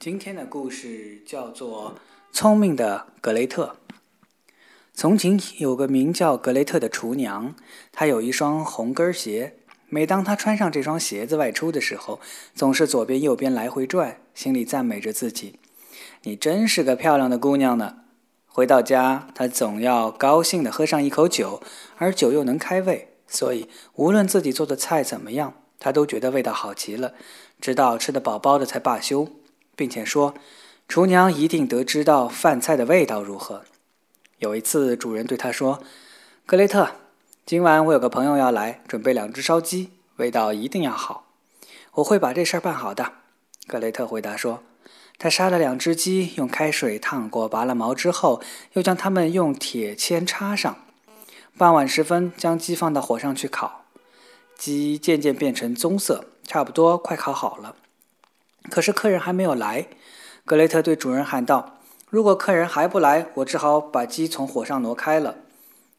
[0.00, 1.94] 今天的故事叫做
[2.34, 3.76] 《聪明的格雷特》。
[4.94, 7.54] 从前有个名叫格雷特的厨娘，
[7.92, 9.56] 她有一双红跟鞋。
[9.90, 12.18] 每当她穿上这双鞋子外出的时候，
[12.54, 15.58] 总是左边右边来回转，心里赞美着自己
[16.24, 17.96] ：“你真是个漂亮的姑娘呢。”
[18.48, 21.62] 回到家，她总要高兴地喝上一口酒，
[21.98, 27.12] 而酒又能开胃，所以无论自己做的菜怎么样，她都觉得味道好极了，
[27.60, 29.28] 直到吃得饱饱的才罢休。
[29.80, 30.34] 并且说，
[30.88, 33.62] 厨娘一定得知道饭菜的味道如何。
[34.36, 35.82] 有一次，主人对他说
[36.44, 36.90] ：“格雷特，
[37.46, 41.24] 今晚我有个朋友要来，准备两只烧鸡，味道一定要好。
[41.94, 43.10] 我会把这事儿办好的。”
[43.66, 44.62] 格雷特回答说
[45.16, 48.42] ：“他杀了两只鸡，用开水烫过，拔了毛之后，
[48.74, 50.76] 又将它们用铁签插上。
[51.56, 53.86] 傍晚时分，将鸡放到火上去烤。
[54.58, 57.76] 鸡渐渐变成棕色，差不多快烤好了。”
[58.68, 59.86] 可是客人还没有来，
[60.44, 65.36] 格雷特对主人喊道：“如果客人还不来，我只好把鸡从火上挪开了。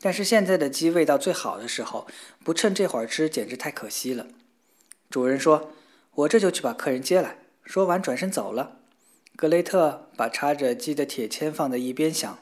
[0.00, 2.06] 但是现在的鸡味道最好的时候，
[2.44, 4.26] 不趁这会儿吃，简直太可惜了。”
[5.08, 5.70] 主人说
[6.16, 8.78] ：“我这就去把客人接来。”说完转身走了。
[9.36, 12.38] 格雷特把插着鸡的铁签放在一边，想：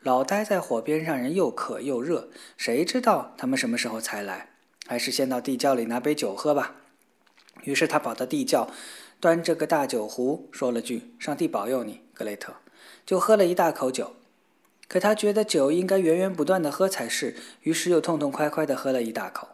[0.00, 4.48] 老待在火边让人又渴又热，谁知道他们什么时候才来？
[4.86, 6.74] 还是先到地窖里拿杯酒喝吧。
[7.64, 8.68] 于是他跑到地窖。
[9.22, 12.56] 端着个大酒壶，说了句“上帝保佑你，格雷特”，
[13.06, 14.16] 就喝了一大口酒。
[14.88, 19.50] 可他觉得酒应该源源不断的喝才是，于是又痛痛快快地喝了一大口。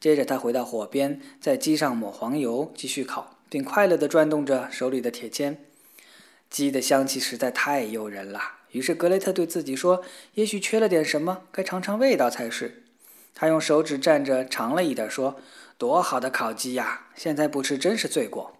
[0.00, 5.64] 接着他回到火边，在鸡上抹黄油，继续烤，并快乐地转动着手里的铁签。
[6.50, 8.40] 鸡的香气实在太诱人了，
[8.72, 10.02] 于是格雷特对自己说
[10.34, 12.82] ：“也许缺了点什么，该尝尝味道才是。”
[13.36, 15.36] 他用手指蘸着尝了一点，说
[15.78, 17.06] ：“多好的烤鸡呀！
[17.14, 18.54] 现在不吃真是罪过。”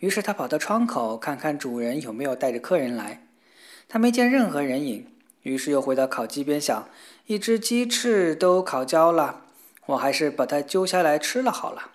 [0.00, 3.26] 于是他跑到窗口看看主人有没有带着客人来，
[3.86, 5.06] 他没见任何人影，
[5.42, 6.88] 于是又回到烤鸡边想：
[7.26, 9.42] 一只鸡翅都烤焦了，
[9.84, 11.90] 我还是把它揪下来吃了好了。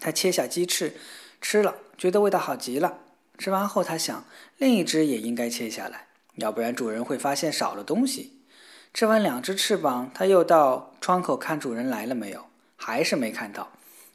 [0.00, 0.94] 他切下鸡翅
[1.42, 2.98] 吃了，觉得味道好极了。
[3.36, 4.24] 吃完后他想，
[4.56, 6.06] 另一只也应该切下来，
[6.36, 8.38] 要不然主人会发现少了东西。
[8.94, 12.46] 吃完两只翅膀，他又到窗口看主人来了没有，
[12.76, 13.70] 还是没看到。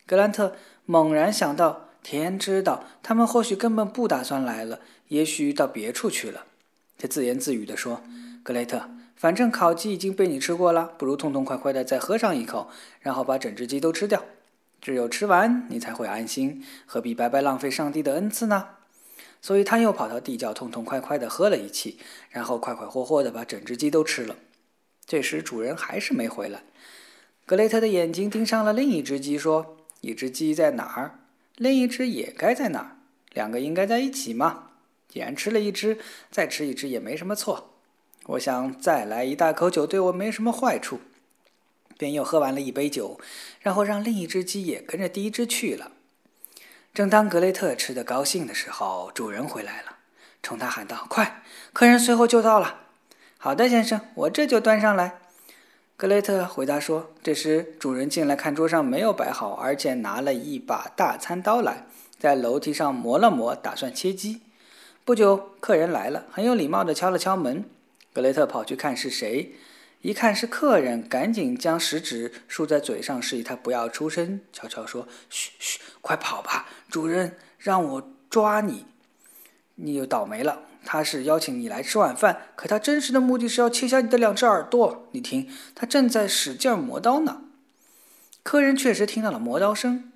[0.07, 0.55] 格兰特
[0.85, 1.83] 猛然想到。
[2.03, 6.45] 天知道，他们或许根本不打算来了，也许到别处去了。
[6.97, 8.01] 他自言自语地说
[8.43, 12.69] ：“格雷特，反正烤鸡已经被你吃过了，不如痛痛快快地再喝上一口，
[13.01, 14.23] 然后把整只鸡都吃掉。
[14.81, 16.63] 只有吃完，你才会安心。
[16.85, 18.69] 何必白白浪费上帝的恩赐呢？”
[19.41, 21.99] 所以他又跑到地窖，痛痛快快地喝了一气，
[22.31, 24.35] 然后快快活活地把整只鸡都吃了。
[25.05, 26.63] 这时主人还是没回来。
[27.45, 31.19] 格雷特的眼睛盯上了另一只鸡，说：“一只鸡在哪儿？”
[31.57, 32.97] 另一只也该在那儿，
[33.33, 34.69] 两个应该在一起嘛。
[35.09, 35.97] 既然吃了一只，
[36.29, 37.73] 再吃一只也没什么错。
[38.25, 40.99] 我想再来一大口酒对我没什么坏处，
[41.97, 43.19] 便又喝完了一杯酒，
[43.59, 45.91] 然后让另一只鸡也跟着第一只去了。
[46.93, 49.97] 正当格雷特吃得高兴的时候，主人回来了，
[50.43, 51.41] 冲他喊道：“快，
[51.73, 52.81] 客人随后就到了。
[53.39, 55.19] ”“好的，先生，我这就端上来。”
[55.97, 61.87] 格雷特回答说：“这时，主人进来，看桌上没有摆好，而且拿了一把大餐刀来，
[62.19, 64.43] 在楼梯上磨了磨，打算切鸡。
[65.03, 67.65] 不久，客人来了，很有礼貌地敲了敲门。
[68.13, 69.55] 格雷特跑去看是谁，
[70.03, 78.85] 一看是客人，赶紧将食指竖在嘴上，示意他不要出声，悄悄说：‘嘘嘘，快跑吧，主人让我抓你，
[79.77, 85.07] 你又倒霉了。’”他是邀请你来吃晚饭，可他真实的目的是要切下你的两只耳朵。
[85.11, 87.41] 你听，他正在使劲磨刀呢。
[88.41, 90.13] 客人确实听到了磨刀声，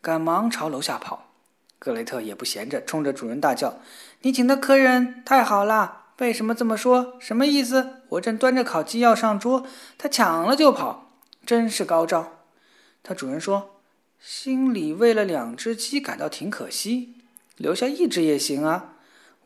[0.00, 1.28] 赶忙朝楼下跑。
[1.78, 3.78] 格雷特也不闲着，冲着主人大叫
[4.22, 6.04] ：“你请的客人太好了！
[6.16, 7.18] 为什么这么说？
[7.20, 8.00] 什么意思？
[8.08, 9.66] 我正端着烤鸡要上桌，
[9.98, 11.10] 他抢了就跑，
[11.44, 12.38] 真是高招。”
[13.04, 13.82] 他主人说
[14.18, 17.16] ：“心里为了两只鸡感到挺可惜，
[17.58, 18.94] 留下一只也行啊。”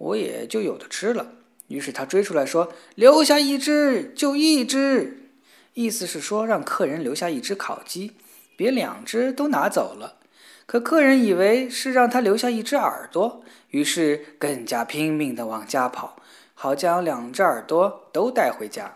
[0.00, 1.32] 我也就有的吃了。
[1.69, 5.29] 于是他追出来说：“留下一只，就一只。”
[5.75, 8.12] 意思是说让客人留下一只烤鸡，
[8.56, 10.17] 别两只都拿走了。
[10.67, 16.17] 可客人以为是让他留下一只耳朵，于是更加拼命地往家跑，
[16.55, 18.94] 好将两只耳朵都带回家。